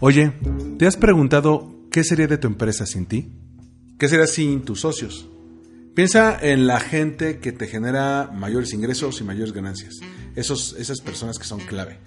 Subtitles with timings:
[0.00, 0.32] Oye,
[0.78, 3.32] ¿te has preguntado qué sería de tu empresa sin ti?
[3.98, 5.26] ¿Qué sería sin tus socios?
[5.94, 9.94] Piensa en la gente que te genera mayores ingresos y mayores ganancias.
[10.34, 11.98] Esos, esas personas que son clave.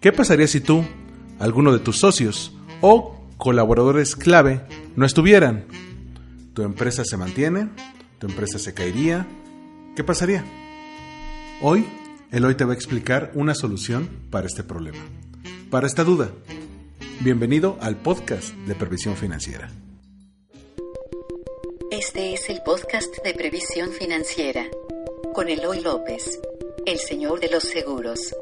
[0.00, 0.84] ¿Qué pasaría si tú,
[1.38, 5.64] alguno de tus socios o colaboradores clave no estuvieran?
[6.52, 7.70] ¿Tu empresa se mantiene?
[8.18, 9.26] ¿Tu empresa se caería?
[9.96, 10.44] ¿Qué pasaría?
[11.62, 11.86] Hoy,
[12.30, 14.98] Eloy te va a explicar una solución para este problema,
[15.70, 16.30] para esta duda.
[17.20, 19.68] Bienvenido al podcast de Previsión Financiera.
[21.90, 24.68] Este es el podcast de Previsión Financiera
[25.34, 26.40] con Eloy López,
[26.86, 28.36] el señor de los seguros.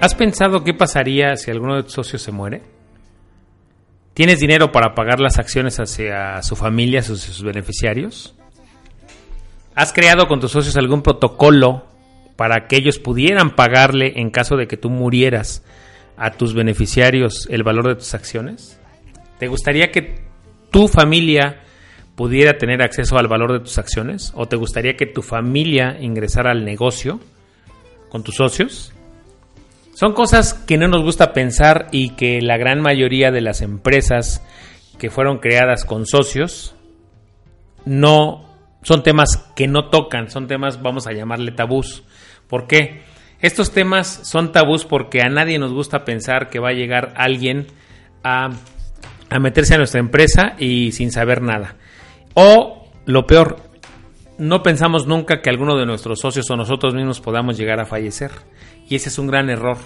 [0.00, 2.79] ¿Has pensado qué pasaría si alguno de tus socios se muere?
[4.20, 8.34] ¿Tienes dinero para pagar las acciones hacia su familia, hacia sus beneficiarios?
[9.74, 11.86] ¿Has creado con tus socios algún protocolo
[12.36, 15.64] para que ellos pudieran pagarle en caso de que tú murieras
[16.18, 18.78] a tus beneficiarios el valor de tus acciones?
[19.38, 20.20] ¿Te gustaría que
[20.70, 21.62] tu familia
[22.14, 24.32] pudiera tener acceso al valor de tus acciones?
[24.34, 27.20] ¿O te gustaría que tu familia ingresara al negocio
[28.10, 28.92] con tus socios?
[30.00, 34.42] Son cosas que no nos gusta pensar y que la gran mayoría de las empresas
[34.98, 36.74] que fueron creadas con socios
[37.84, 38.48] no
[38.82, 42.02] son temas que no tocan, son temas, vamos a llamarle tabús.
[42.48, 43.02] ¿Por qué?
[43.42, 47.66] Estos temas son tabús porque a nadie nos gusta pensar que va a llegar alguien
[48.24, 48.48] a,
[49.28, 51.76] a meterse a nuestra empresa y sin saber nada.
[52.32, 53.69] O lo peor,
[54.40, 58.30] no pensamos nunca que alguno de nuestros socios o nosotros mismos podamos llegar a fallecer.
[58.88, 59.76] Y ese es un gran error.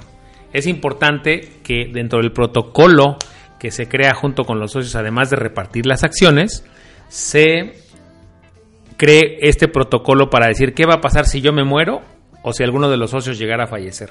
[0.52, 3.16] Es importante que dentro del protocolo
[3.58, 6.64] que se crea junto con los socios, además de repartir las acciones,
[7.08, 7.74] se
[8.96, 12.02] cree este protocolo para decir qué va a pasar si yo me muero
[12.44, 14.10] o si alguno de los socios llegara a fallecer.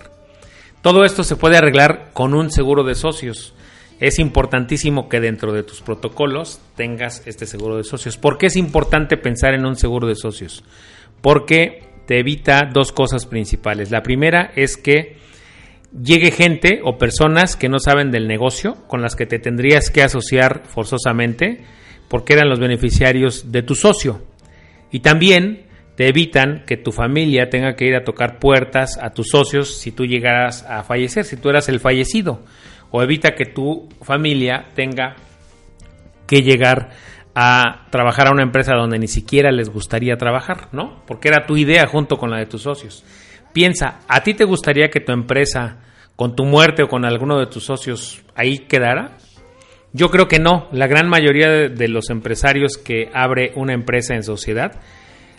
[0.82, 3.56] Todo esto se puede arreglar con un seguro de socios.
[4.00, 8.18] Es importantísimo que dentro de tus protocolos tengas este seguro de socios.
[8.18, 10.64] ¿Por qué es importante pensar en un seguro de socios?
[11.22, 13.92] Porque te evita dos cosas principales.
[13.92, 15.18] La primera es que
[16.02, 20.04] llegue gente o personas que no saben del negocio, con las que te tendrías que
[20.04, 21.64] asociar forzosamente,
[22.10, 24.24] porque eran los beneficiarios de tu socio.
[24.92, 25.66] Y también
[25.96, 29.92] te evitan que tu familia tenga que ir a tocar puertas a tus socios si
[29.92, 32.42] tú llegaras a fallecer, si tú eras el fallecido.
[32.96, 35.16] O evita que tu familia tenga
[36.28, 36.92] que llegar
[37.34, 41.02] a trabajar a una empresa donde ni siquiera les gustaría trabajar, ¿no?
[41.08, 43.04] Porque era tu idea junto con la de tus socios.
[43.52, 45.80] Piensa, ¿a ti te gustaría que tu empresa,
[46.16, 49.18] con tu muerte o con alguno de tus socios, ahí quedara?
[49.92, 50.68] Yo creo que no.
[50.72, 54.80] La gran mayoría de los empresarios que abre una empresa en sociedad,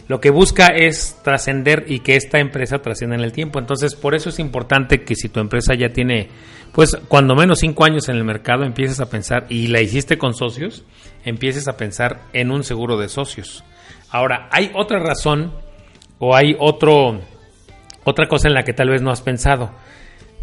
[0.06, 3.58] lo que busca es trascender y que esta empresa trascienda en el tiempo.
[3.58, 6.28] Entonces, por eso es importante que si tu empresa ya tiene,
[6.74, 10.34] pues, cuando menos cinco años en el mercado, empieces a pensar, y la hiciste con
[10.34, 10.84] socios,
[11.24, 13.64] empieces a pensar en un seguro de socios.
[14.10, 15.52] Ahora, hay otra razón
[16.18, 17.20] o hay otro,
[18.04, 19.70] otra cosa en la que tal vez no has pensado.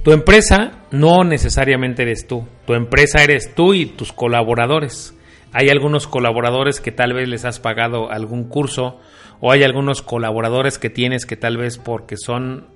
[0.03, 2.47] Tu empresa no necesariamente eres tú.
[2.65, 5.13] Tu empresa eres tú y tus colaboradores.
[5.53, 8.99] Hay algunos colaboradores que tal vez les has pagado algún curso
[9.41, 12.67] o hay algunos colaboradores que tienes que tal vez porque son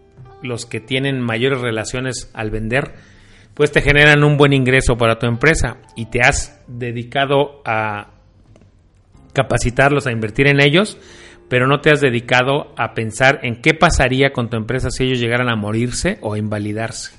[0.44, 2.96] los que tienen mayores relaciones al vender,
[3.56, 8.12] pues te generan un buen ingreso para tu empresa y te has dedicado a
[9.34, 10.98] capacitarlos, a invertir en ellos,
[11.50, 15.20] pero no te has dedicado a pensar en qué pasaría con tu empresa si ellos
[15.20, 17.18] llegaran a morirse o a invalidarse.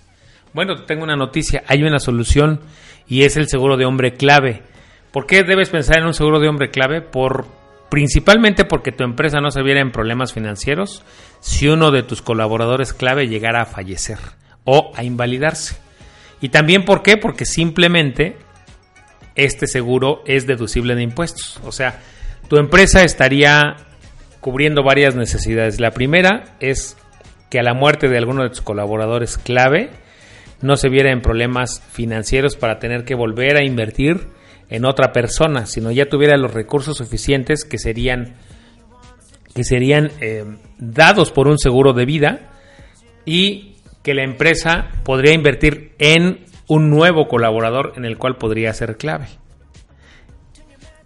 [0.52, 2.60] Bueno, tengo una noticia, hay una solución
[3.08, 4.62] y es el seguro de hombre clave.
[5.12, 7.00] ¿Por qué debes pensar en un seguro de hombre clave?
[7.00, 7.46] Por
[7.90, 11.02] principalmente porque tu empresa no se viera en problemas financieros
[11.40, 14.18] si uno de tus colaboradores clave llegara a fallecer
[14.64, 15.85] o a invalidarse.
[16.40, 17.16] Y también ¿por qué?
[17.16, 18.36] Porque simplemente
[19.34, 21.60] este seguro es deducible de impuestos.
[21.64, 22.00] O sea,
[22.48, 23.76] tu empresa estaría
[24.40, 25.80] cubriendo varias necesidades.
[25.80, 26.96] La primera es
[27.50, 29.90] que a la muerte de alguno de tus colaboradores clave
[30.62, 34.28] no se viera en problemas financieros para tener que volver a invertir
[34.68, 38.34] en otra persona, sino ya tuviera los recursos suficientes que serían
[39.54, 40.44] que serían eh,
[40.78, 42.50] dados por un seguro de vida
[43.24, 43.75] y
[44.06, 49.26] que la empresa podría invertir en un nuevo colaborador en el cual podría ser clave.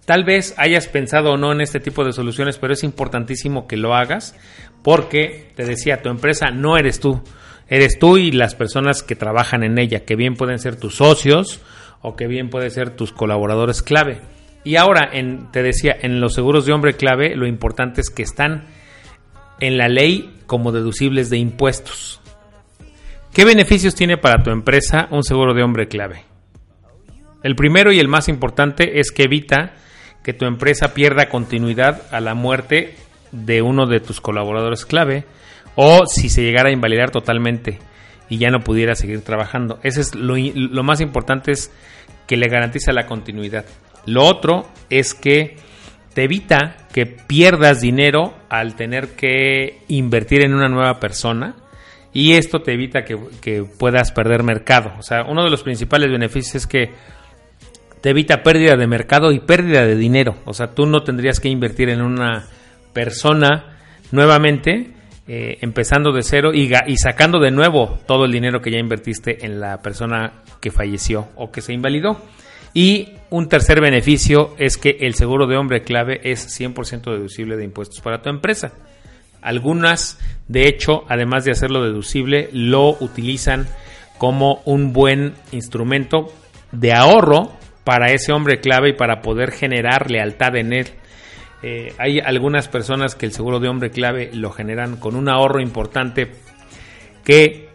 [0.05, 3.79] Tal vez hayas pensado o no en este tipo de soluciones, pero es importantísimo que
[3.79, 4.37] lo hagas
[4.83, 7.23] porque, te decía, tu empresa no eres tú,
[7.71, 11.63] eres tú y las personas que trabajan en ella, que bien pueden ser tus socios
[12.03, 14.21] o que bien pueden ser tus colaboradores clave.
[14.63, 15.11] Y ahora,
[15.53, 18.67] te decía, en los seguros de hombre clave, lo importante es que están
[19.59, 22.20] en la ley como deducibles de impuestos.
[23.33, 26.25] ¿Qué beneficios tiene para tu empresa un seguro de hombre clave?
[27.45, 29.75] El primero y el más importante es que evita
[30.25, 32.97] que tu empresa pierda continuidad a la muerte
[33.31, 35.27] de uno de tus colaboradores clave
[35.77, 37.79] o si se llegara a invalidar totalmente
[38.29, 39.79] y ya no pudiera seguir trabajando.
[39.85, 41.71] Ese es lo, lo más importante es
[42.27, 43.65] que le garantiza la continuidad.
[44.07, 45.57] Lo otro es que
[46.15, 51.55] te evita que pierdas dinero al tener que invertir en una nueva persona
[52.13, 54.93] y esto te evita que, puedas perder mercado.
[54.99, 56.91] O sea, uno de los principales beneficios es que
[58.01, 60.37] te evita pérdida de mercado y pérdida de dinero.
[60.45, 62.47] O sea, tú no tendrías que invertir en una
[62.93, 63.79] persona
[64.11, 64.95] nuevamente,
[65.29, 69.45] eh, empezando de cero y, y sacando de nuevo todo el dinero que ya invertiste
[69.47, 72.21] en la persona que falleció o que se invalidó.
[72.75, 77.65] Y un tercer beneficio es que el seguro de hombre clave es 100% deducible de
[77.65, 78.73] impuestos para tu empresa.
[79.43, 80.19] Algunas,
[80.51, 83.69] de hecho, además de hacerlo deducible, lo utilizan
[84.19, 86.33] como un buen instrumento
[86.73, 87.53] de ahorro
[87.85, 90.89] para ese hombre clave y para poder generar lealtad en él.
[91.63, 95.61] Eh, hay algunas personas que el seguro de hombre clave lo generan con un ahorro
[95.61, 96.33] importante
[97.23, 97.69] que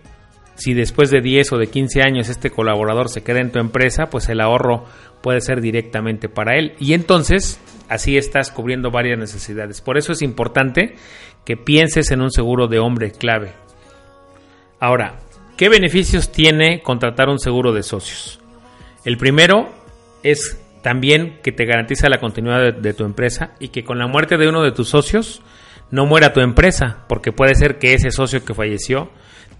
[0.55, 4.07] si después de 10 o de 15 años este colaborador se queda en tu empresa,
[4.09, 4.85] pues el ahorro
[5.21, 6.73] puede ser directamente para él.
[6.79, 7.59] Y entonces
[7.89, 9.81] así estás cubriendo varias necesidades.
[9.81, 10.95] Por eso es importante
[11.45, 13.53] que pienses en un seguro de hombre clave.
[14.79, 15.19] Ahora,
[15.57, 18.39] ¿qué beneficios tiene contratar un seguro de socios?
[19.03, 19.69] El primero
[20.23, 24.07] es también que te garantiza la continuidad de, de, tu empresa y que con la
[24.07, 25.41] muerte de uno de tus socios
[25.91, 29.09] no muera tu empresa, porque puede ser que ese socio que falleció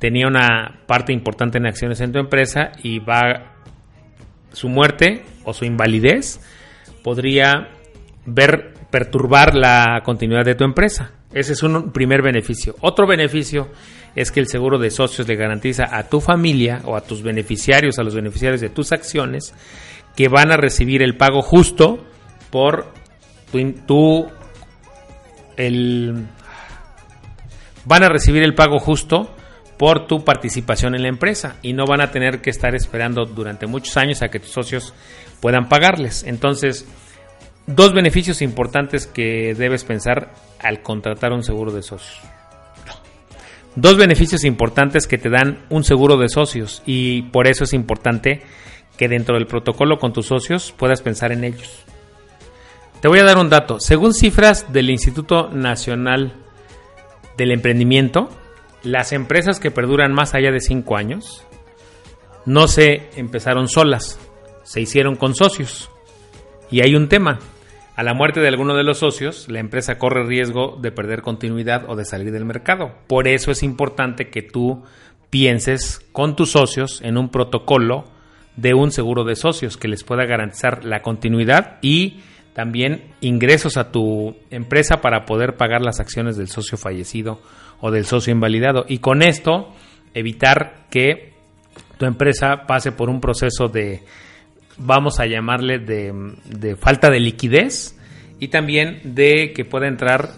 [0.06, 3.56] tenía una parte importante en acciones en tu empresa y va
[4.52, 6.40] su muerte o su invalidez
[7.02, 7.70] podría
[8.28, 11.14] ver perturbar la continuidad de tu empresa.
[11.34, 12.76] Ese es un primer beneficio.
[12.82, 13.70] Otro beneficio
[14.16, 17.98] es que el seguro de socios le garantiza a tu familia o a tus beneficiarios,
[17.98, 19.56] a los beneficiarios de tus acciones,
[20.16, 22.06] que van a recibir el pago justo
[22.52, 22.94] por
[23.88, 24.28] tu,
[25.58, 26.28] el
[27.86, 29.35] van a recibir el pago justo
[29.78, 33.68] por tu participación en la empresa y no van a tener que estar esperando durante
[33.68, 34.94] muchos años a que tus socios
[35.42, 36.24] puedan pagarles.
[36.24, 36.88] Entonces,
[37.68, 42.20] dos beneficios importantes que debes pensar al contratar un seguro de socios.
[43.76, 48.42] Dos beneficios importantes que te dan un seguro de socios y por eso es importante
[48.98, 51.84] que dentro del protocolo con tus socios puedas pensar en ellos.
[53.02, 53.82] Te voy a dar un dato.
[53.82, 56.34] Según cifras del Instituto Nacional
[57.38, 58.30] del Emprendimiento,
[58.86, 61.46] las empresas que perduran más allá de 5 años
[62.46, 64.20] no se empezaron solas,
[64.64, 65.90] se hicieron con socios.
[66.70, 67.40] Y hay un tema.
[67.96, 71.90] A la muerte de alguno de los socios, la empresa corre riesgo de perder continuidad
[71.90, 72.94] o de salir del mercado.
[73.08, 74.84] Por eso es importante que tú
[75.30, 78.06] pienses con tus socios en un protocolo
[78.58, 82.20] de un seguro de socios que les pueda garantizar la continuidad y
[82.56, 87.42] también ingresos a tu empresa para poder pagar las acciones del socio fallecido
[87.82, 88.86] o del socio invalidado.
[88.88, 89.74] Y con esto
[90.14, 91.34] evitar que
[91.98, 94.04] tu empresa pase por un proceso de,
[94.78, 96.14] vamos a llamarle, de,
[96.46, 98.00] de falta de liquidez
[98.40, 100.30] y también de que pueda entrar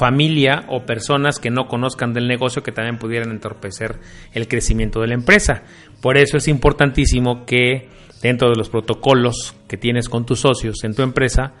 [0.00, 3.96] familia o personas que no conozcan del negocio que también pudieran entorpecer
[4.32, 5.62] el crecimiento de la empresa.
[6.00, 7.90] Por eso es importantísimo que
[8.22, 11.52] dentro de los protocolos que tienes con tus socios en tu empresa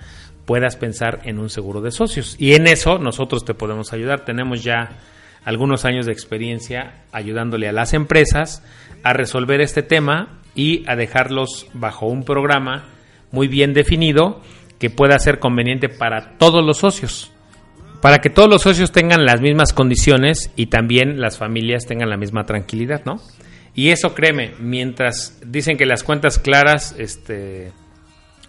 [0.46, 2.34] puedas pensar en un seguro de socios.
[2.38, 4.24] Y en eso nosotros te podemos ayudar.
[4.24, 4.96] Tenemos ya
[5.44, 8.64] algunos años de experiencia ayudándole a las empresas
[9.02, 12.84] a resolver este tema y a dejarlos bajo un programa
[13.32, 14.40] muy bien definido
[14.78, 17.30] que pueda ser conveniente para todos los socios.
[18.00, 22.16] Para que todos los socios tengan las mismas condiciones y también las familias tengan la
[22.16, 23.20] misma tranquilidad, ¿no?
[23.74, 27.72] Y eso créeme, mientras dicen que las cuentas claras este,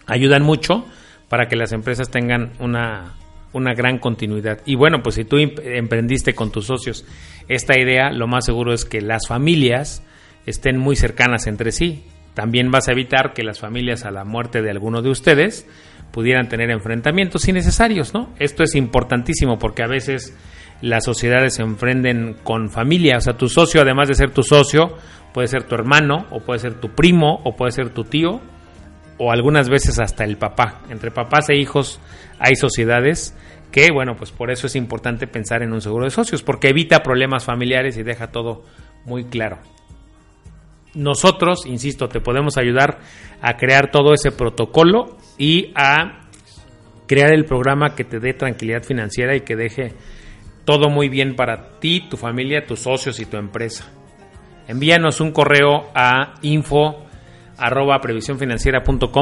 [0.06, 0.86] ayudan mucho
[1.28, 3.14] para que las empresas tengan una,
[3.52, 4.60] una gran continuidad.
[4.64, 7.04] Y bueno, pues si tú emprendiste con tus socios
[7.48, 10.02] esta idea, lo más seguro es que las familias
[10.46, 12.04] estén muy cercanas entre sí.
[12.34, 15.66] También vas a evitar que las familias a la muerte de alguno de ustedes
[16.12, 18.32] pudieran tener enfrentamientos innecesarios, ¿no?
[18.38, 20.36] Esto es importantísimo porque a veces
[20.80, 24.96] las sociedades se enfrenten con familia, o sea, tu socio, además de ser tu socio,
[25.32, 28.40] puede ser tu hermano, o puede ser tu primo, o puede ser tu tío,
[29.18, 30.82] o algunas veces hasta el papá.
[30.90, 32.00] Entre papás e hijos
[32.38, 33.36] hay sociedades
[33.70, 37.02] que, bueno, pues por eso es importante pensar en un seguro de socios, porque evita
[37.02, 38.64] problemas familiares y deja todo
[39.04, 39.58] muy claro.
[40.94, 43.00] Nosotros, insisto, te podemos ayudar
[43.40, 46.28] a crear todo ese protocolo y a
[47.06, 49.94] crear el programa que te dé tranquilidad financiera y que deje
[50.64, 53.90] todo muy bien para ti, tu familia, tus socios y tu empresa.
[54.68, 57.04] Envíanos un correo a info
[57.58, 58.00] arroba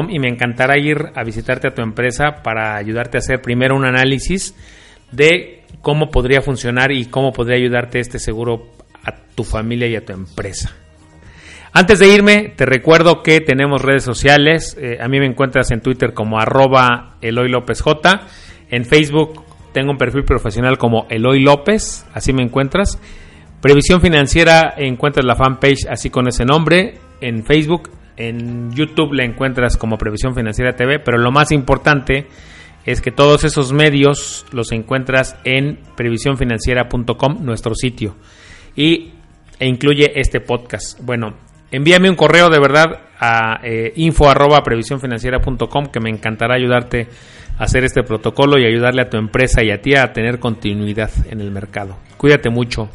[0.09, 3.85] y me encantará ir a visitarte a tu empresa para ayudarte a hacer primero un
[3.85, 4.55] análisis
[5.11, 8.67] de cómo podría funcionar y cómo podría ayudarte este seguro
[9.03, 10.75] a tu familia y a tu empresa.
[11.73, 14.77] Antes de irme, te recuerdo que tenemos redes sociales.
[14.79, 18.27] Eh, a mí me encuentras en Twitter como arroba Eloy López J.
[18.69, 22.99] En Facebook tengo un perfil profesional como Eloy López, así me encuentras.
[23.61, 26.95] Previsión Financiera encuentras la fanpage así con ese nombre.
[27.21, 32.27] En Facebook, en YouTube la encuentras como Previsión Financiera TV, pero lo más importante
[32.85, 38.15] es que todos esos medios los encuentras en previsiónfinanciera.com, nuestro sitio.
[38.75, 39.11] Y
[39.59, 40.99] e incluye este podcast.
[41.01, 41.35] Bueno,
[41.71, 47.07] envíame un correo de verdad a eh, info arroba que me encantará ayudarte
[47.57, 51.11] a hacer este protocolo y ayudarle a tu empresa y a ti a tener continuidad
[51.29, 51.97] en el mercado.
[52.17, 52.89] Cuídate mucho.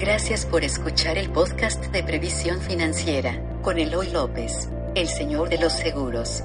[0.00, 5.72] Gracias por escuchar el podcast de Previsión Financiera con Eloy López, el señor de los
[5.72, 6.44] seguros.